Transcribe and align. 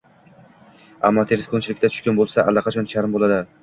Ammo 1.11 1.27
terisi 1.33 1.53
ko‘nchilikka 1.53 1.95
tushgan 1.95 2.21
bo‘lsa, 2.25 2.51
allaqachon 2.51 2.95
charm 2.97 3.19
bo‘ldi 3.19 3.45